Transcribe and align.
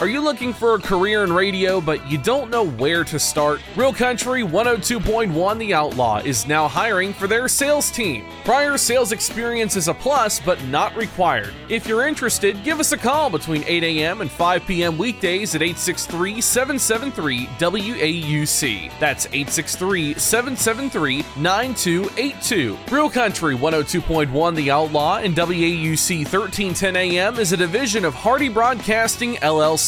Are 0.00 0.06
you 0.06 0.20
looking 0.20 0.52
for 0.52 0.76
a 0.76 0.78
career 0.78 1.24
in 1.24 1.32
radio 1.32 1.80
but 1.80 2.08
you 2.08 2.18
don't 2.18 2.52
know 2.52 2.62
where 2.62 3.02
to 3.02 3.18
start? 3.18 3.60
Real 3.74 3.92
Country 3.92 4.44
102.1 4.44 5.58
The 5.58 5.74
Outlaw 5.74 6.18
is 6.18 6.46
now 6.46 6.68
hiring 6.68 7.12
for 7.12 7.26
their 7.26 7.48
sales 7.48 7.90
team. 7.90 8.24
Prior 8.44 8.78
sales 8.78 9.10
experience 9.10 9.74
is 9.74 9.88
a 9.88 9.94
plus 9.94 10.38
but 10.38 10.62
not 10.66 10.94
required. 10.94 11.52
If 11.68 11.88
you're 11.88 12.06
interested, 12.06 12.62
give 12.62 12.78
us 12.78 12.92
a 12.92 12.96
call 12.96 13.28
between 13.28 13.64
8 13.66 13.82
a.m. 13.82 14.20
and 14.20 14.30
5 14.30 14.66
p.m. 14.66 14.98
weekdays 14.98 15.56
at 15.56 15.62
863 15.62 16.42
773 16.42 17.46
WAUC. 17.46 18.92
That's 19.00 19.26
863 19.26 20.14
773 20.14 21.24
9282. 21.42 22.78
Real 22.88 23.10
Country 23.10 23.56
102.1 23.56 24.54
The 24.54 24.70
Outlaw 24.70 25.16
and 25.16 25.34
WAUC 25.34 26.18
1310 26.18 26.94
AM 26.94 27.40
is 27.40 27.50
a 27.50 27.56
division 27.56 28.04
of 28.04 28.14
Hardee 28.14 28.48
Broadcasting 28.48 29.34
LLC 29.34 29.87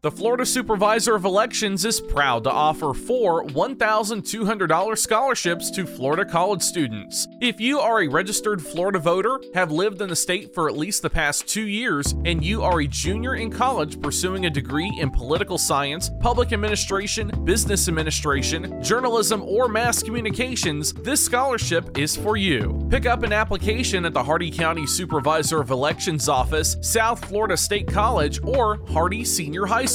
The 0.00 0.12
Florida 0.12 0.46
Supervisor 0.46 1.16
of 1.16 1.24
Elections 1.24 1.84
is 1.84 2.00
proud 2.00 2.44
to 2.44 2.52
offer 2.52 2.94
four 2.94 3.44
$1,200 3.46 4.96
scholarships 4.96 5.72
to 5.72 5.86
Florida 5.86 6.24
college 6.24 6.62
students. 6.62 7.26
If 7.40 7.60
you 7.60 7.80
are 7.80 8.02
a 8.02 8.08
registered 8.08 8.62
Florida 8.62 9.00
voter, 9.00 9.40
have 9.54 9.72
lived 9.72 10.00
in 10.00 10.08
the 10.08 10.14
state 10.14 10.54
for 10.54 10.68
at 10.68 10.76
least 10.76 11.02
the 11.02 11.10
past 11.10 11.48
two 11.48 11.66
years, 11.66 12.12
and 12.24 12.44
you 12.44 12.62
are 12.62 12.80
a 12.80 12.86
junior 12.86 13.34
in 13.34 13.50
college 13.50 14.00
pursuing 14.00 14.46
a 14.46 14.50
degree 14.50 14.88
in 15.00 15.10
political 15.10 15.58
science, 15.58 16.12
public 16.20 16.52
administration, 16.52 17.32
business 17.42 17.88
administration, 17.88 18.80
journalism, 18.80 19.42
or 19.42 19.66
mass 19.66 20.00
communications, 20.00 20.92
this 20.92 21.24
scholarship 21.24 21.98
is 21.98 22.16
for 22.16 22.36
you. 22.36 22.86
Pick 22.88 23.06
up 23.06 23.24
an 23.24 23.32
application 23.32 24.04
at 24.04 24.14
the 24.14 24.22
Hardee 24.22 24.52
County 24.52 24.86
Supervisor 24.86 25.60
of 25.60 25.72
Elections 25.72 26.28
office, 26.28 26.76
South 26.82 27.24
Florida 27.24 27.56
State 27.56 27.88
College, 27.88 28.40
or 28.44 28.78
Hardee 28.92 29.24
Senior 29.24 29.66
High 29.66 29.86
School. 29.86 29.88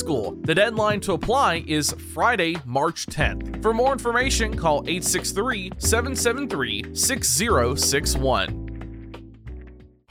The 0.44 0.54
deadline 0.56 1.00
to 1.02 1.14
apply 1.14 1.64
is 1.66 1.92
Friday, 2.14 2.58
March 2.66 3.06
10th. 3.06 3.62
For 3.62 3.74
more 3.74 3.94
information, 3.94 4.58
call 4.58 4.80
863 4.82 5.72
773 5.78 6.94
6061. 6.94 8.63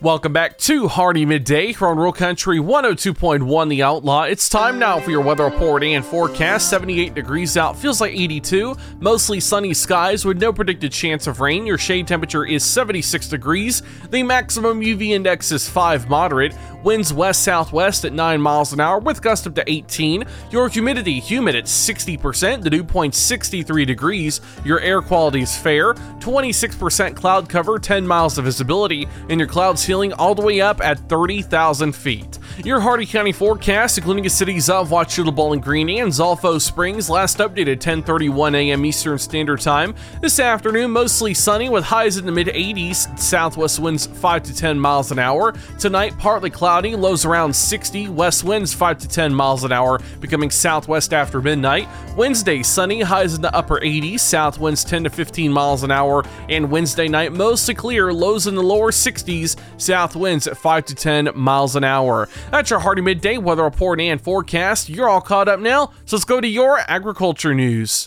Welcome 0.00 0.32
back 0.32 0.58
to 0.58 0.86
Hardee 0.86 1.26
Midday 1.26 1.72
here 1.72 1.88
on 1.88 1.98
Real 1.98 2.12
Country 2.12 2.58
102.1 2.58 3.68
The 3.68 3.82
Outlaw. 3.82 4.22
It's 4.22 4.48
time 4.48 4.78
now 4.78 5.00
for 5.00 5.10
your 5.10 5.22
weather 5.22 5.46
report 5.46 5.82
and 5.82 6.04
forecast. 6.04 6.70
78 6.70 7.14
degrees 7.14 7.56
out, 7.56 7.76
feels 7.76 8.00
like 8.00 8.12
82. 8.12 8.76
Mostly 9.00 9.40
sunny 9.40 9.74
skies 9.74 10.24
with 10.24 10.40
no 10.40 10.52
predicted 10.52 10.92
chance 10.92 11.26
of 11.26 11.40
rain. 11.40 11.66
Your 11.66 11.78
shade 11.78 12.06
temperature 12.06 12.44
is 12.44 12.62
76 12.62 13.26
degrees. 13.26 13.82
The 14.10 14.22
maximum 14.22 14.80
UV 14.80 15.08
index 15.08 15.50
is 15.50 15.68
5 15.68 16.08
moderate. 16.08 16.54
Winds 16.84 17.12
west 17.12 17.42
southwest 17.42 18.04
at 18.04 18.12
9 18.12 18.40
miles 18.40 18.72
an 18.72 18.78
hour 18.78 19.00
with 19.00 19.20
gust 19.20 19.48
up 19.48 19.56
to 19.56 19.64
18. 19.68 20.22
Your 20.52 20.68
humidity 20.68 21.18
humid 21.18 21.56
at 21.56 21.64
60%. 21.64 22.62
The 22.62 22.70
dew 22.70 22.84
point 22.84 23.16
63 23.16 23.84
degrees. 23.84 24.40
Your 24.64 24.78
air 24.78 25.02
quality 25.02 25.40
is 25.40 25.56
fair. 25.56 25.94
26% 26.20 27.16
cloud 27.16 27.48
cover, 27.48 27.80
10 27.80 28.06
miles 28.06 28.38
of 28.38 28.44
visibility, 28.44 29.08
and 29.28 29.40
your 29.40 29.48
clouds 29.48 29.87
ceiling 29.88 30.12
all 30.12 30.34
the 30.34 30.42
way 30.42 30.60
up 30.60 30.82
at 30.82 30.98
30,000 31.08 31.92
feet. 31.92 32.38
Your 32.62 32.78
Hardee 32.80 33.06
County 33.06 33.32
forecast, 33.32 33.96
including 33.96 34.24
the 34.24 34.28
cities 34.28 34.68
of 34.68 34.90
Wauchula, 34.90 35.34
Bowling 35.34 35.60
Green, 35.60 35.88
and 35.88 36.12
Zolfo 36.12 36.60
Springs, 36.60 37.08
last 37.08 37.38
updated 37.38 37.78
10:31 37.78 38.54
a.m. 38.54 38.84
Eastern 38.84 39.16
Standard 39.16 39.60
Time. 39.60 39.94
This 40.20 40.40
afternoon, 40.40 40.90
mostly 40.90 41.32
sunny 41.32 41.70
with 41.70 41.84
highs 41.84 42.16
in 42.18 42.26
the 42.26 42.32
mid 42.32 42.48
80s, 42.48 43.16
southwest 43.18 43.78
winds 43.78 44.06
5 44.06 44.42
to 44.42 44.54
10 44.54 44.78
miles 44.78 45.12
an 45.12 45.20
hour. 45.20 45.54
Tonight, 45.78 46.18
partly 46.18 46.50
cloudy, 46.50 46.96
lows 46.96 47.24
around 47.24 47.54
60, 47.54 48.08
west 48.08 48.42
winds 48.42 48.74
5 48.74 48.98
to 48.98 49.08
10 49.08 49.32
miles 49.32 49.62
an 49.62 49.72
hour, 49.72 50.00
becoming 50.20 50.50
southwest 50.50 51.14
after 51.14 51.40
midnight. 51.40 51.88
Wednesday, 52.16 52.64
sunny, 52.64 53.00
highs 53.02 53.34
in 53.34 53.40
the 53.40 53.54
upper 53.54 53.78
80s, 53.78 54.20
south 54.20 54.58
winds 54.58 54.84
10 54.84 55.04
to 55.04 55.10
15 55.10 55.52
miles 55.52 55.84
an 55.84 55.92
hour, 55.92 56.24
and 56.48 56.70
Wednesday 56.70 57.06
night, 57.06 57.32
mostly 57.32 57.74
clear, 57.74 58.12
lows 58.12 58.48
in 58.48 58.56
the 58.56 58.62
lower 58.62 58.90
60s, 58.90 59.54
south 59.78 60.14
winds 60.16 60.46
at 60.46 60.56
5 60.56 60.84
to 60.86 60.94
10 60.94 61.30
miles 61.34 61.76
an 61.76 61.84
hour. 61.84 62.28
That's 62.50 62.70
your 62.70 62.80
Hardee 62.80 63.02
Midday 63.02 63.38
weather 63.38 63.64
report 63.64 64.00
and 64.00 64.20
forecast. 64.20 64.88
You're 64.88 65.08
all 65.08 65.20
caught 65.20 65.48
up 65.48 65.60
now, 65.60 65.92
so 66.04 66.16
let's 66.16 66.24
go 66.24 66.40
to 66.40 66.48
your 66.48 66.78
agriculture 66.86 67.54
news. 67.54 68.06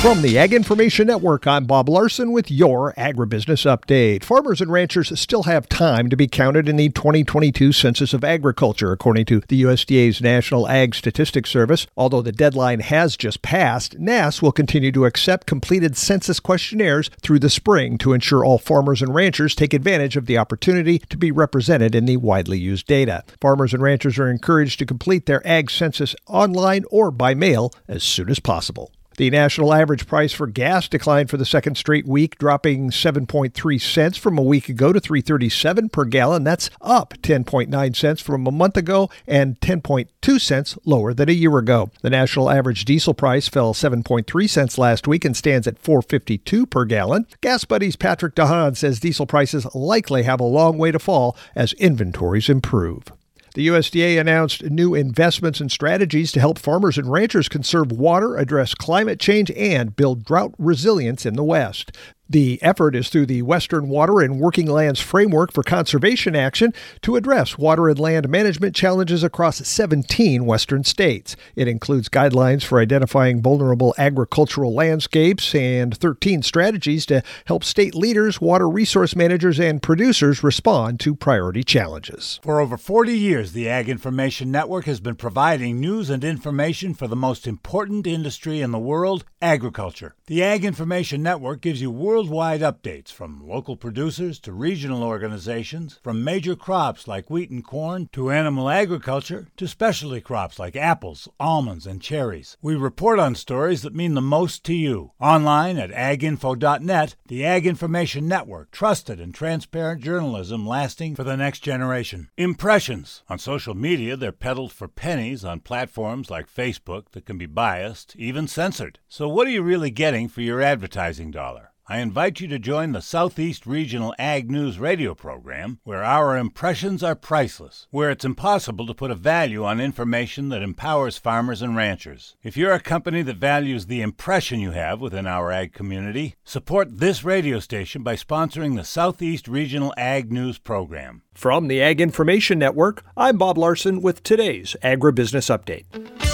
From 0.00 0.22
the 0.22 0.38
Ag 0.38 0.54
Information 0.54 1.08
Network, 1.08 1.46
I'm 1.46 1.66
Bob 1.66 1.86
Larson 1.86 2.32
with 2.32 2.50
your 2.50 2.94
agribusiness 2.94 3.66
update. 3.66 4.24
Farmers 4.24 4.62
and 4.62 4.72
ranchers 4.72 5.20
still 5.20 5.42
have 5.42 5.68
time 5.68 6.08
to 6.08 6.16
be 6.16 6.26
counted 6.26 6.70
in 6.70 6.76
the 6.76 6.88
2022 6.88 7.70
Census 7.72 8.14
of 8.14 8.24
Agriculture, 8.24 8.92
according 8.92 9.26
to 9.26 9.42
the 9.48 9.62
USDA's 9.62 10.22
National 10.22 10.66
Ag 10.68 10.94
Statistics 10.94 11.50
Service. 11.50 11.86
Although 11.98 12.22
the 12.22 12.32
deadline 12.32 12.80
has 12.80 13.14
just 13.14 13.42
passed, 13.42 13.98
NASS 13.98 14.40
will 14.40 14.52
continue 14.52 14.90
to 14.90 15.04
accept 15.04 15.46
completed 15.46 15.98
census 15.98 16.40
questionnaires 16.40 17.10
through 17.20 17.40
the 17.40 17.50
spring 17.50 17.98
to 17.98 18.14
ensure 18.14 18.42
all 18.42 18.56
farmers 18.56 19.02
and 19.02 19.14
ranchers 19.14 19.54
take 19.54 19.74
advantage 19.74 20.16
of 20.16 20.24
the 20.24 20.38
opportunity 20.38 21.00
to 21.10 21.18
be 21.18 21.30
represented 21.30 21.94
in 21.94 22.06
the 22.06 22.16
widely 22.16 22.58
used 22.58 22.86
data. 22.86 23.22
Farmers 23.38 23.74
and 23.74 23.82
ranchers 23.82 24.18
are 24.18 24.30
encouraged 24.30 24.78
to 24.78 24.86
complete 24.86 25.26
their 25.26 25.46
ag 25.46 25.70
census 25.70 26.16
online 26.26 26.86
or 26.90 27.10
by 27.10 27.34
mail 27.34 27.70
as 27.86 28.02
soon 28.02 28.30
as 28.30 28.40
possible. 28.40 28.90
The 29.16 29.30
national 29.30 29.74
average 29.74 30.06
price 30.06 30.32
for 30.32 30.46
gas 30.46 30.88
declined 30.88 31.28
for 31.28 31.36
the 31.36 31.44
second 31.44 31.76
straight 31.76 32.06
week, 32.06 32.38
dropping 32.38 32.90
7.3 32.90 33.80
cents 33.80 34.16
from 34.16 34.38
a 34.38 34.42
week 34.42 34.68
ago 34.68 34.92
to 34.92 35.00
337 35.00 35.88
per 35.90 36.04
gallon. 36.04 36.44
That's 36.44 36.70
up 36.80 37.14
10.9 37.20 37.96
cents 37.96 38.22
from 38.22 38.46
a 38.46 38.50
month 38.50 38.76
ago 38.76 39.10
and 39.26 39.60
10.2 39.60 40.40
cents 40.40 40.78
lower 40.84 41.12
than 41.12 41.28
a 41.28 41.32
year 41.32 41.58
ago. 41.58 41.90
The 42.02 42.10
national 42.10 42.50
average 42.50 42.84
diesel 42.84 43.12
price 43.12 43.48
fell 43.48 43.74
7.3 43.74 44.48
cents 44.48 44.78
last 44.78 45.06
week 45.06 45.24
and 45.24 45.36
stands 45.36 45.66
at 45.66 45.78
452 45.78 46.66
per 46.66 46.84
gallon. 46.84 47.26
GasBuddy's 47.42 47.96
Patrick 47.96 48.34
DeHaan 48.34 48.76
says 48.76 49.00
diesel 49.00 49.26
prices 49.26 49.66
likely 49.74 50.22
have 50.22 50.40
a 50.40 50.44
long 50.44 50.78
way 50.78 50.92
to 50.92 50.98
fall 50.98 51.36
as 51.54 51.72
inventories 51.74 52.48
improve. 52.48 53.12
The 53.54 53.66
USDA 53.66 54.20
announced 54.20 54.62
new 54.62 54.94
investments 54.94 55.60
and 55.60 55.72
strategies 55.72 56.30
to 56.32 56.40
help 56.40 56.58
farmers 56.58 56.96
and 56.96 57.10
ranchers 57.10 57.48
conserve 57.48 57.90
water, 57.90 58.36
address 58.36 58.74
climate 58.74 59.18
change, 59.18 59.50
and 59.52 59.96
build 59.96 60.24
drought 60.24 60.54
resilience 60.58 61.26
in 61.26 61.34
the 61.34 61.44
West. 61.44 61.96
The 62.30 62.62
effort 62.62 62.94
is 62.94 63.08
through 63.08 63.26
the 63.26 63.42
Western 63.42 63.88
Water 63.88 64.20
and 64.20 64.38
Working 64.38 64.68
Lands 64.68 65.00
Framework 65.00 65.52
for 65.52 65.64
Conservation 65.64 66.36
Action 66.36 66.72
to 67.02 67.16
address 67.16 67.58
water 67.58 67.88
and 67.88 67.98
land 67.98 68.28
management 68.28 68.76
challenges 68.76 69.24
across 69.24 69.66
17 69.66 70.44
Western 70.44 70.84
states. 70.84 71.34
It 71.56 71.66
includes 71.66 72.08
guidelines 72.08 72.62
for 72.62 72.78
identifying 72.78 73.42
vulnerable 73.42 73.96
agricultural 73.98 74.72
landscapes 74.72 75.56
and 75.56 75.96
13 75.96 76.42
strategies 76.42 77.04
to 77.06 77.24
help 77.46 77.64
state 77.64 77.96
leaders, 77.96 78.40
water 78.40 78.68
resource 78.68 79.16
managers, 79.16 79.58
and 79.58 79.82
producers 79.82 80.44
respond 80.44 81.00
to 81.00 81.16
priority 81.16 81.64
challenges. 81.64 82.38
For 82.44 82.60
over 82.60 82.76
40 82.76 83.12
years, 83.12 83.54
the 83.54 83.68
Ag 83.68 83.88
Information 83.88 84.52
Network 84.52 84.84
has 84.84 85.00
been 85.00 85.16
providing 85.16 85.80
news 85.80 86.08
and 86.08 86.22
information 86.22 86.94
for 86.94 87.08
the 87.08 87.16
most 87.16 87.48
important 87.48 88.06
industry 88.06 88.60
in 88.60 88.70
the 88.70 88.78
world 88.78 89.24
agriculture. 89.42 90.14
The 90.26 90.44
Ag 90.44 90.64
Information 90.64 91.24
Network 91.24 91.60
gives 91.60 91.82
you 91.82 91.90
worldwide 92.20 92.60
updates 92.60 93.10
from 93.10 93.48
local 93.48 93.76
producers 93.76 94.38
to 94.38 94.52
regional 94.52 95.02
organizations, 95.02 95.98
from 96.02 96.22
major 96.22 96.54
crops 96.54 97.08
like 97.08 97.30
wheat 97.30 97.48
and 97.48 97.64
corn 97.64 98.10
to 98.12 98.30
animal 98.30 98.68
agriculture 98.68 99.48
to 99.56 99.66
specialty 99.66 100.20
crops 100.20 100.58
like 100.58 100.76
apples, 100.76 101.30
almonds, 101.40 101.86
and 101.86 102.02
cherries. 102.02 102.58
We 102.60 102.76
report 102.76 103.18
on 103.18 103.34
stories 103.34 103.80
that 103.80 103.94
mean 103.94 104.12
the 104.12 104.20
most 104.20 104.64
to 104.64 104.74
you. 104.74 105.12
Online 105.18 105.78
at 105.78 105.92
aginfo.net, 105.92 107.16
the 107.26 107.46
Ag 107.46 107.66
Information 107.66 108.28
Network, 108.28 108.70
trusted 108.70 109.18
and 109.18 109.34
transparent 109.34 110.02
journalism 110.02 110.66
lasting 110.66 111.16
for 111.16 111.24
the 111.24 111.38
next 111.38 111.60
generation. 111.60 112.28
Impressions. 112.36 113.22
On 113.30 113.38
social 113.38 113.74
media, 113.74 114.14
they're 114.14 114.30
peddled 114.30 114.72
for 114.72 114.88
pennies 114.88 115.42
on 115.42 115.60
platforms 115.60 116.28
like 116.28 116.52
Facebook 116.52 117.12
that 117.12 117.24
can 117.24 117.38
be 117.38 117.46
biased, 117.46 118.14
even 118.16 118.46
censored. 118.46 118.98
So, 119.08 119.26
what 119.26 119.46
are 119.46 119.50
you 119.50 119.62
really 119.62 119.90
getting 119.90 120.28
for 120.28 120.42
your 120.42 120.60
advertising 120.60 121.30
dollar? 121.30 121.69
I 121.90 121.98
invite 121.98 122.38
you 122.38 122.46
to 122.46 122.60
join 122.60 122.92
the 122.92 123.02
Southeast 123.02 123.66
Regional 123.66 124.14
Ag 124.16 124.48
News 124.48 124.78
radio 124.78 125.12
program, 125.12 125.80
where 125.82 126.04
our 126.04 126.36
impressions 126.36 127.02
are 127.02 127.16
priceless, 127.16 127.88
where 127.90 128.10
it's 128.10 128.24
impossible 128.24 128.86
to 128.86 128.94
put 128.94 129.10
a 129.10 129.16
value 129.16 129.64
on 129.64 129.80
information 129.80 130.50
that 130.50 130.62
empowers 130.62 131.18
farmers 131.18 131.62
and 131.62 131.74
ranchers. 131.74 132.36
If 132.44 132.56
you're 132.56 132.70
a 132.70 132.78
company 132.78 133.22
that 133.22 133.38
values 133.38 133.86
the 133.86 134.02
impression 134.02 134.60
you 134.60 134.70
have 134.70 135.00
within 135.00 135.26
our 135.26 135.50
ag 135.50 135.72
community, 135.72 136.36
support 136.44 137.00
this 137.00 137.24
radio 137.24 137.58
station 137.58 138.04
by 138.04 138.14
sponsoring 138.14 138.76
the 138.76 138.84
Southeast 138.84 139.48
Regional 139.48 139.92
Ag 139.96 140.30
News 140.30 140.58
program. 140.58 141.22
From 141.34 141.66
the 141.66 141.82
Ag 141.82 142.00
Information 142.00 142.60
Network, 142.60 143.02
I'm 143.16 143.36
Bob 143.36 143.58
Larson 143.58 144.00
with 144.00 144.22
today's 144.22 144.76
Agribusiness 144.84 145.50
Update. 145.50 145.86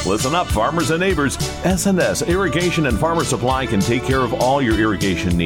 Listen 0.07 0.37
up, 0.37 0.47
farmers 0.47 0.91
and 0.91 1.01
neighbors. 1.01 1.37
SNS 1.65 2.29
Irrigation 2.29 2.87
and 2.87 2.97
Farmer 2.97 3.25
Supply 3.25 3.67
can 3.67 3.81
take 3.81 4.05
care 4.05 4.21
of 4.21 4.33
all 4.35 4.63
your 4.63 4.79
irrigation 4.79 5.37
needs, 5.37 5.46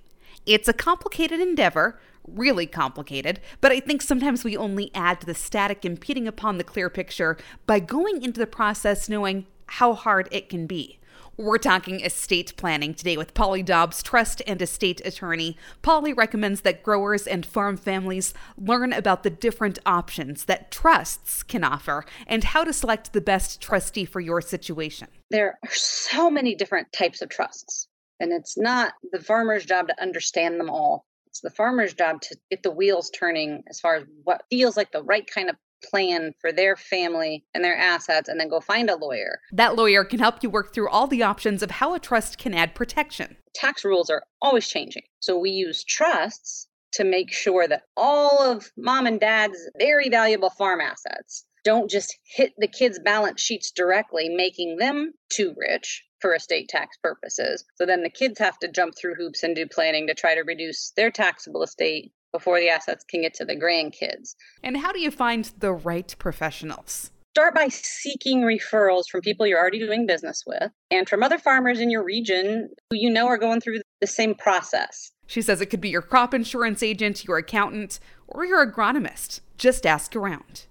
It's 0.45 0.67
a 0.67 0.73
complicated 0.73 1.39
endeavor, 1.39 1.99
really 2.27 2.65
complicated, 2.65 3.39
but 3.59 3.71
I 3.71 3.79
think 3.79 4.01
sometimes 4.01 4.43
we 4.43 4.57
only 4.57 4.89
add 4.95 5.19
to 5.21 5.25
the 5.25 5.35
static 5.35 5.85
impeding 5.85 6.27
upon 6.27 6.57
the 6.57 6.63
clear 6.63 6.89
picture 6.89 7.37
by 7.67 7.79
going 7.79 8.23
into 8.23 8.39
the 8.39 8.47
process 8.47 9.07
knowing 9.07 9.45
how 9.67 9.93
hard 9.93 10.27
it 10.31 10.49
can 10.49 10.67
be. 10.67 10.99
We're 11.37 11.57
talking 11.57 12.01
estate 12.01 12.55
planning 12.57 12.93
today 12.93 13.17
with 13.17 13.33
Polly 13.33 13.63
Dobbs, 13.63 14.03
trust 14.03 14.41
and 14.45 14.61
estate 14.61 15.01
attorney. 15.05 15.57
Polly 15.81 16.13
recommends 16.13 16.61
that 16.61 16.83
growers 16.83 17.25
and 17.25 17.45
farm 17.45 17.77
families 17.77 18.33
learn 18.57 18.91
about 18.93 19.23
the 19.23 19.29
different 19.29 19.79
options 19.85 20.45
that 20.45 20.71
trusts 20.71 21.41
can 21.41 21.63
offer 21.63 22.03
and 22.27 22.43
how 22.43 22.63
to 22.63 22.73
select 22.73 23.13
the 23.13 23.21
best 23.21 23.61
trustee 23.61 24.05
for 24.05 24.19
your 24.19 24.41
situation. 24.41 25.07
There 25.29 25.57
are 25.63 25.69
so 25.71 26.29
many 26.29 26.53
different 26.53 26.91
types 26.91 27.21
of 27.21 27.29
trusts, 27.29 27.87
and 28.21 28.31
it's 28.31 28.57
not 28.57 28.93
the 29.11 29.19
farmer's 29.19 29.65
job 29.65 29.87
to 29.87 30.01
understand 30.01 30.59
them 30.59 30.69
all. 30.69 31.05
It's 31.25 31.41
the 31.41 31.49
farmer's 31.49 31.93
job 31.93 32.21
to 32.21 32.37
get 32.51 32.61
the 32.61 32.71
wheels 32.71 33.09
turning 33.09 33.63
as 33.69 33.79
far 33.79 33.95
as 33.95 34.03
what 34.23 34.43
feels 34.49 34.77
like 34.77 34.91
the 34.91 35.03
right 35.03 35.27
kind 35.29 35.49
of 35.49 35.55
plan 35.83 36.33
for 36.39 36.51
their 36.51 36.75
family 36.75 37.43
and 37.55 37.63
their 37.63 37.75
assets 37.75 38.29
and 38.29 38.39
then 38.39 38.47
go 38.49 38.59
find 38.59 38.89
a 38.89 38.95
lawyer. 38.95 39.39
That 39.51 39.75
lawyer 39.75 40.03
can 40.03 40.19
help 40.19 40.43
you 40.43 40.49
work 40.51 40.73
through 40.73 40.89
all 40.89 41.07
the 41.07 41.23
options 41.23 41.63
of 41.63 41.71
how 41.71 41.95
a 41.95 41.99
trust 41.99 42.37
can 42.37 42.53
add 42.53 42.75
protection. 42.75 43.37
Tax 43.55 43.83
rules 43.83 44.11
are 44.11 44.23
always 44.41 44.67
changing. 44.67 45.03
So 45.19 45.39
we 45.39 45.49
use 45.49 45.83
trusts 45.83 46.67
to 46.93 47.03
make 47.03 47.31
sure 47.31 47.67
that 47.67 47.83
all 47.97 48.39
of 48.39 48.69
mom 48.77 49.07
and 49.07 49.19
dad's 49.19 49.57
very 49.79 50.09
valuable 50.09 50.51
farm 50.51 50.81
assets 50.81 51.45
don't 51.63 51.89
just 51.89 52.17
hit 52.23 52.53
the 52.57 52.67
kids' 52.67 52.99
balance 53.03 53.41
sheets 53.41 53.71
directly, 53.71 54.29
making 54.29 54.77
them 54.77 55.13
too 55.29 55.53
rich 55.57 56.03
for 56.19 56.33
estate 56.35 56.69
tax 56.69 56.97
purposes. 57.01 57.63
So 57.75 57.85
then 57.85 58.03
the 58.03 58.09
kids 58.09 58.39
have 58.39 58.57
to 58.59 58.71
jump 58.71 58.93
through 58.95 59.15
hoops 59.15 59.43
and 59.43 59.55
do 59.55 59.65
planning 59.67 60.07
to 60.07 60.13
try 60.13 60.35
to 60.35 60.41
reduce 60.41 60.91
their 60.95 61.11
taxable 61.11 61.63
estate 61.63 62.11
before 62.31 62.59
the 62.59 62.69
assets 62.69 63.03
can 63.09 63.21
get 63.21 63.33
to 63.35 63.45
the 63.45 63.55
grandkids. 63.55 64.35
And 64.63 64.77
how 64.77 64.91
do 64.91 64.99
you 64.99 65.11
find 65.11 65.51
the 65.59 65.73
right 65.73 66.15
professionals? 66.17 67.11
Start 67.33 67.55
by 67.55 67.69
seeking 67.69 68.41
referrals 68.41 69.03
from 69.09 69.21
people 69.21 69.47
you're 69.47 69.59
already 69.59 69.79
doing 69.79 70.05
business 70.05 70.43
with 70.45 70.69
and 70.89 71.07
from 71.07 71.23
other 71.23 71.37
farmers 71.37 71.79
in 71.79 71.89
your 71.89 72.03
region 72.03 72.69
who 72.89 72.97
you 72.97 73.09
know 73.09 73.27
are 73.27 73.37
going 73.37 73.61
through 73.61 73.79
the 74.01 74.07
same 74.07 74.35
process. 74.35 75.11
She 75.27 75.41
says 75.41 75.61
it 75.61 75.67
could 75.67 75.79
be 75.79 75.89
your 75.89 76.01
crop 76.01 76.33
insurance 76.33 76.83
agent, 76.83 77.23
your 77.23 77.37
accountant, 77.37 78.01
or 78.27 78.45
your 78.45 78.69
agronomist. 78.69 79.39
Just 79.57 79.85
ask 79.85 80.13
around. 80.13 80.65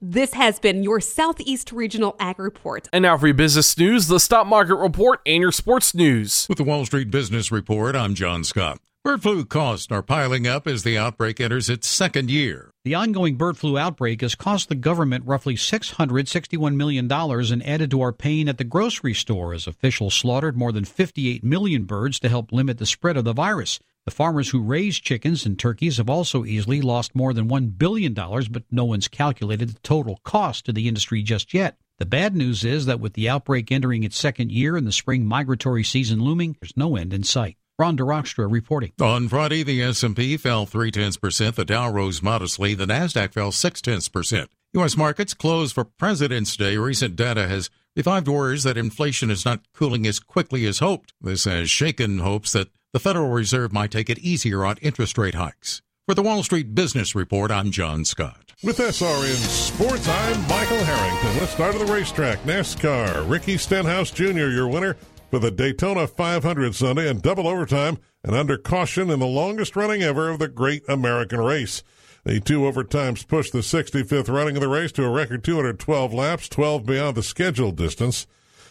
This 0.00 0.32
has 0.34 0.60
been 0.60 0.84
your 0.84 1.00
Southeast 1.00 1.72
Regional 1.72 2.14
Ag 2.20 2.38
Report. 2.38 2.88
And 2.92 3.02
now 3.02 3.18
for 3.18 3.26
your 3.26 3.34
business 3.34 3.76
news, 3.76 4.06
the 4.06 4.20
stock 4.20 4.46
market 4.46 4.76
report, 4.76 5.20
and 5.26 5.42
your 5.42 5.50
sports 5.50 5.92
news. 5.92 6.46
With 6.48 6.58
the 6.58 6.64
Wall 6.64 6.86
Street 6.86 7.10
Business 7.10 7.50
Report, 7.50 7.96
I'm 7.96 8.14
John 8.14 8.44
Scott. 8.44 8.78
Bird 9.02 9.22
flu 9.22 9.44
costs 9.44 9.90
are 9.90 10.02
piling 10.02 10.46
up 10.46 10.68
as 10.68 10.84
the 10.84 10.96
outbreak 10.96 11.40
enters 11.40 11.68
its 11.68 11.88
second 11.88 12.30
year. 12.30 12.70
The 12.84 12.94
ongoing 12.94 13.34
bird 13.34 13.56
flu 13.56 13.76
outbreak 13.76 14.20
has 14.20 14.36
cost 14.36 14.68
the 14.68 14.76
government 14.76 15.26
roughly 15.26 15.56
$661 15.56 16.76
million 16.76 17.10
and 17.10 17.66
added 17.66 17.90
to 17.90 18.00
our 18.00 18.12
pain 18.12 18.48
at 18.48 18.58
the 18.58 18.64
grocery 18.64 19.14
store 19.14 19.52
as 19.52 19.66
officials 19.66 20.14
slaughtered 20.14 20.56
more 20.56 20.70
than 20.70 20.84
58 20.84 21.42
million 21.42 21.84
birds 21.84 22.20
to 22.20 22.28
help 22.28 22.52
limit 22.52 22.78
the 22.78 22.86
spread 22.86 23.16
of 23.16 23.24
the 23.24 23.32
virus. 23.32 23.80
The 24.08 24.14
farmers 24.14 24.48
who 24.48 24.62
raise 24.62 24.98
chickens 24.98 25.44
and 25.44 25.58
turkeys 25.58 25.98
have 25.98 26.08
also 26.08 26.46
easily 26.46 26.80
lost 26.80 27.14
more 27.14 27.34
than 27.34 27.46
$1 27.46 27.76
billion, 27.76 28.14
but 28.14 28.62
no 28.70 28.86
one's 28.86 29.06
calculated 29.06 29.68
the 29.68 29.78
total 29.80 30.18
cost 30.24 30.64
to 30.64 30.72
the 30.72 30.88
industry 30.88 31.22
just 31.22 31.52
yet. 31.52 31.76
The 31.98 32.06
bad 32.06 32.34
news 32.34 32.64
is 32.64 32.86
that 32.86 33.00
with 33.00 33.12
the 33.12 33.28
outbreak 33.28 33.70
entering 33.70 34.04
its 34.04 34.16
second 34.16 34.50
year 34.50 34.78
and 34.78 34.86
the 34.86 34.92
spring 34.92 35.26
migratory 35.26 35.84
season 35.84 36.22
looming, 36.22 36.56
there's 36.58 36.74
no 36.74 36.96
end 36.96 37.12
in 37.12 37.22
sight. 37.22 37.58
Ron 37.78 37.98
DeRockstra 37.98 38.50
reporting. 38.50 38.92
On 38.98 39.28
Friday, 39.28 39.62
the 39.62 39.82
S&P 39.82 40.38
fell 40.38 40.64
three 40.64 40.90
tenths 40.90 41.18
percent. 41.18 41.56
The 41.56 41.66
Dow 41.66 41.90
rose 41.90 42.22
modestly. 42.22 42.72
The 42.72 42.86
Nasdaq 42.86 43.34
fell 43.34 43.52
six 43.52 43.82
tenths 43.82 44.08
percent. 44.08 44.48
U.S. 44.72 44.96
markets 44.96 45.34
closed 45.34 45.74
for 45.74 45.84
President's 45.84 46.56
Day. 46.56 46.78
Recent 46.78 47.14
data 47.14 47.46
has 47.46 47.68
revived 47.94 48.26
worries 48.28 48.62
that 48.62 48.78
inflation 48.78 49.30
is 49.30 49.44
not 49.44 49.70
cooling 49.74 50.06
as 50.06 50.18
quickly 50.18 50.64
as 50.64 50.78
hoped. 50.78 51.12
This 51.20 51.44
has 51.44 51.68
shaken 51.68 52.20
hopes 52.20 52.52
that 52.52 52.70
the 52.92 53.00
Federal 53.00 53.28
Reserve 53.28 53.72
might 53.72 53.90
take 53.90 54.08
it 54.08 54.18
easier 54.18 54.64
on 54.64 54.78
interest 54.78 55.18
rate 55.18 55.34
hikes. 55.34 55.82
For 56.06 56.14
the 56.14 56.22
Wall 56.22 56.42
Street 56.42 56.74
Business 56.74 57.14
Report, 57.14 57.50
I'm 57.50 57.70
John 57.70 58.04
Scott. 58.06 58.52
With 58.62 58.78
SRN 58.78 59.36
Sports, 59.36 60.08
I'm 60.08 60.40
Michael 60.48 60.82
Harrington. 60.82 61.38
Let's 61.38 61.52
start 61.52 61.74
at 61.74 61.86
the 61.86 61.92
racetrack. 61.92 62.38
NASCAR. 62.44 63.28
Ricky 63.28 63.58
Stenhouse 63.58 64.10
Jr., 64.10 64.48
your 64.48 64.68
winner 64.68 64.96
for 65.30 65.38
the 65.38 65.50
Daytona 65.50 66.06
500 66.06 66.74
Sunday 66.74 67.10
in 67.10 67.20
double 67.20 67.46
overtime 67.46 67.98
and 68.24 68.34
under 68.34 68.56
caution 68.56 69.10
in 69.10 69.20
the 69.20 69.26
longest 69.26 69.76
running 69.76 70.02
ever 70.02 70.30
of 70.30 70.38
the 70.38 70.48
Great 70.48 70.82
American 70.88 71.40
Race. 71.40 71.82
The 72.24 72.40
two 72.40 72.60
overtimes 72.60 73.28
pushed 73.28 73.52
the 73.52 73.58
65th 73.58 74.28
running 74.28 74.56
of 74.56 74.62
the 74.62 74.68
race 74.68 74.92
to 74.92 75.04
a 75.04 75.10
record 75.10 75.44
212 75.44 76.14
laps, 76.14 76.48
12 76.48 76.86
beyond 76.86 77.16
the 77.16 77.22
scheduled 77.22 77.76
distance. 77.76 78.26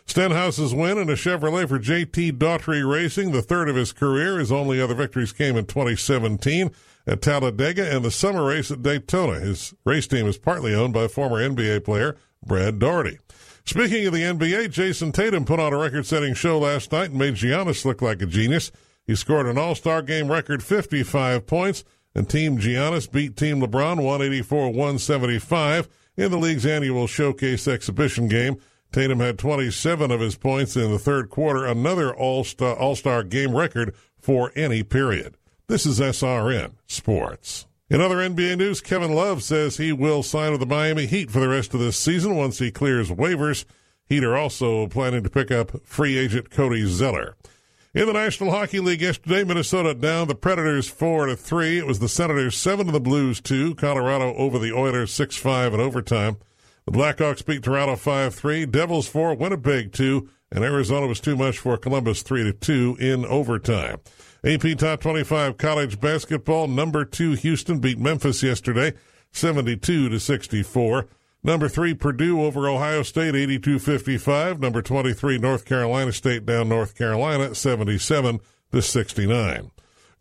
Stenhouse's 0.07 0.73
win 0.73 0.97
in 0.97 1.09
a 1.09 1.13
Chevrolet 1.13 1.67
for 1.67 1.79
JT 1.79 2.39
Daugherty 2.39 2.81
Racing, 2.81 3.31
the 3.31 3.41
third 3.41 3.67
of 3.69 3.75
his 3.75 3.91
career. 3.91 4.39
His 4.39 4.51
only 4.51 4.81
other 4.81 4.95
victories 4.95 5.33
came 5.33 5.57
in 5.57 5.65
2017 5.65 6.71
at 7.05 7.21
Talladega 7.21 7.93
and 7.93 8.03
the 8.03 8.11
summer 8.11 8.45
race 8.45 8.71
at 8.71 8.81
Daytona. 8.81 9.41
His 9.41 9.73
race 9.85 10.07
team 10.07 10.25
is 10.25 10.37
partly 10.37 10.73
owned 10.73 10.93
by 10.93 11.07
former 11.07 11.37
NBA 11.37 11.83
player 11.83 12.15
Brad 12.45 12.79
Daugherty. 12.79 13.19
Speaking 13.65 14.07
of 14.07 14.13
the 14.13 14.23
NBA, 14.23 14.69
Jayson 14.69 15.11
Tatum 15.11 15.43
put 15.43 15.59
on 15.59 15.73
a 15.73 15.77
record 15.77 16.05
setting 16.05 16.33
show 16.33 16.57
last 16.57 16.93
night 16.93 17.09
and 17.09 17.19
made 17.19 17.35
Giannis 17.35 17.83
look 17.83 18.01
like 18.01 18.21
a 18.21 18.25
genius. 18.25 18.71
He 19.05 19.13
scored 19.13 19.45
an 19.45 19.57
All 19.57 19.75
Star 19.75 20.01
game 20.01 20.31
record 20.31 20.63
55 20.63 21.45
points, 21.45 21.83
and 22.15 22.29
Team 22.29 22.57
Giannis 22.57 23.11
beat 23.11 23.35
Team 23.35 23.59
LeBron 23.59 23.97
184 23.97 24.67
175 24.69 25.89
in 26.15 26.31
the 26.31 26.37
league's 26.37 26.65
annual 26.65 27.07
showcase 27.07 27.67
exhibition 27.67 28.29
game. 28.29 28.57
Tatum 28.91 29.19
had 29.19 29.37
27 29.37 30.11
of 30.11 30.19
his 30.19 30.35
points 30.35 30.75
in 30.75 30.91
the 30.91 30.99
third 30.99 31.29
quarter, 31.29 31.65
another 31.65 32.15
All 32.15 32.43
Star 32.43 33.23
game 33.23 33.55
record 33.55 33.93
for 34.19 34.51
any 34.55 34.83
period. 34.83 35.35
This 35.67 35.85
is 35.85 35.99
SRN 35.99 36.73
Sports. 36.87 37.65
In 37.89 38.01
other 38.01 38.17
NBA 38.17 38.57
news, 38.57 38.81
Kevin 38.81 39.13
Love 39.13 39.43
says 39.43 39.77
he 39.77 39.93
will 39.93 40.23
sign 40.23 40.51
with 40.51 40.59
the 40.59 40.65
Miami 40.65 41.05
Heat 41.05 41.31
for 41.31 41.39
the 41.39 41.47
rest 41.47 41.73
of 41.73 41.79
this 41.79 41.97
season 41.97 42.35
once 42.35 42.59
he 42.59 42.71
clears 42.71 43.09
waivers. 43.09 43.65
Heat 44.05 44.23
are 44.23 44.35
also 44.35 44.87
planning 44.87 45.23
to 45.23 45.29
pick 45.29 45.51
up 45.51 45.85
free 45.85 46.17
agent 46.17 46.49
Cody 46.49 46.85
Zeller. 46.85 47.35
In 47.93 48.05
the 48.05 48.13
National 48.13 48.51
Hockey 48.51 48.79
League 48.79 49.01
yesterday, 49.01 49.43
Minnesota 49.43 49.93
down 49.93 50.27
the 50.27 50.35
Predators 50.35 50.87
four 50.87 51.25
to 51.25 51.35
three. 51.35 51.77
It 51.77 51.87
was 51.87 51.99
the 51.99 52.09
Senators 52.09 52.55
seven 52.55 52.85
to 52.85 52.91
the 52.91 52.99
Blues 52.99 53.41
two. 53.41 53.73
Colorado 53.75 54.35
over 54.35 54.59
the 54.59 54.73
Oilers 54.73 55.13
six 55.13 55.35
five 55.35 55.73
in 55.73 55.79
overtime. 55.79 56.37
The 56.87 56.93
Blackhawks 56.93 57.45
beat 57.45 57.63
Toronto 57.63 57.97
five 57.97 58.33
three. 58.33 58.65
Devils 58.65 59.09
four. 59.09 59.35
Winnipeg 59.35 59.91
two. 59.91 60.29
And 60.49 60.63
Arizona 60.63 61.05
was 61.05 61.19
too 61.19 61.35
much 61.35 61.59
for 61.59 61.75
Columbus 61.75 62.21
three 62.21 62.43
to 62.43 62.53
two 62.53 62.95
in 62.97 63.25
overtime. 63.25 63.97
AP 64.45 64.77
Top 64.77 65.01
25 65.01 65.57
college 65.57 65.99
basketball. 65.99 66.69
Number 66.69 67.03
two 67.03 67.33
Houston 67.33 67.79
beat 67.79 67.99
Memphis 67.99 68.41
yesterday, 68.41 68.93
72 69.33 70.07
to 70.07 70.17
64. 70.17 71.07
Number 71.43 71.67
three 71.67 71.93
Purdue 71.93 72.41
over 72.41 72.69
Ohio 72.69 73.03
State, 73.03 73.33
82-55. 73.33 74.59
Number 74.61 74.81
23 74.81 75.39
North 75.39 75.65
Carolina 75.65 76.13
State 76.13 76.45
down 76.45 76.69
North 76.69 76.95
Carolina, 76.95 77.53
77 77.53 78.39
to 78.71 78.81
69. 78.81 79.71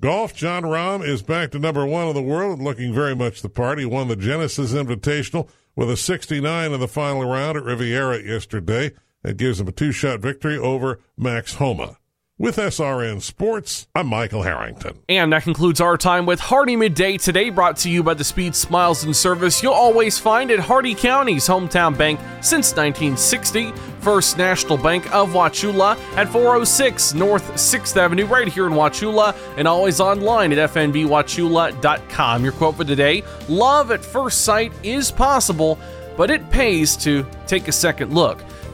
Golf, 0.01 0.35
Jon 0.35 0.65
Rahm 0.65 1.07
is 1.07 1.23
back 1.23 1.53
to 1.53 1.61
number 1.61 1.87
one 1.87 2.09
in 2.09 2.15
the 2.15 2.23
world, 2.23 2.59
and 2.59 2.67
looking 2.67 2.93
very 2.93 3.15
much 3.15 3.41
the 3.41 3.49
part. 3.49 3.79
He 3.79 3.85
won 3.85 4.09
the 4.09 4.17
Genesis 4.17 4.73
Invitational 4.73 5.49
with 5.77 5.91
a 5.91 5.97
69 5.97 6.73
in 6.73 6.81
the 6.81 6.89
final 6.89 7.25
round 7.25 7.57
at 7.57 7.65
Riviera 7.65 8.23
yesterday. 8.23 8.93
That 9.23 9.37
gives 9.37 9.61
him 9.61 9.69
a 9.69 9.73
two-shot 9.73 10.21
victory 10.21 10.57
over 10.57 11.01
Max 11.17 11.55
Homa. 11.55 11.99
With 12.39 12.57
SRN 12.57 13.23
Sports, 13.23 13.87
I'm 13.95 14.09
Michael 14.09 14.43
Harrington. 14.43 14.99
And 15.09 15.33
that 15.33 15.43
concludes 15.43 15.81
our 15.81 15.97
time 15.97 16.27
with 16.27 16.39
Hardee 16.39 16.77
Midday 16.77 17.17
today, 17.17 17.49
brought 17.49 17.79
to 17.79 17.89
you 17.89 18.03
by 18.03 18.13
the 18.13 18.25
speed, 18.25 18.55
smiles, 18.55 19.05
and 19.05 19.17
service 19.17 19.63
you'll 19.63 19.73
always 19.73 20.19
find 20.19 20.51
at 20.51 20.59
Hardee 20.59 20.95
County's 20.95 21.49
hometown 21.49 21.97
bank 21.97 22.21
since 22.43 22.77
1960. 22.77 23.73
First 24.01 24.37
National 24.37 24.77
Bank 24.77 25.11
of 25.15 25.31
Wauchula 25.31 25.97
at 26.19 26.29
406 26.29 27.15
North 27.15 27.55
6th 27.55 27.97
Avenue, 27.97 28.27
right 28.27 28.49
here 28.49 28.67
in 28.67 28.75
Wauchula, 28.75 29.35
and 29.57 29.67
always 29.67 29.99
online 29.99 30.53
at 30.53 30.71
fnbwauchula.com. 30.71 32.45
Your 32.45 32.53
quote 32.53 32.75
for 32.75 32.85
today 32.85 33.23
Love 33.49 33.91
at 33.93 34.05
first 34.05 34.43
sight 34.43 34.75
is 34.83 35.11
possible, 35.11 35.79
but 36.19 36.31
it 36.31 36.51
pays 36.51 36.99
to 36.99 37.27
take 37.47 37.67
a 37.67 37.73
second 37.73 38.13
look. 38.13 38.43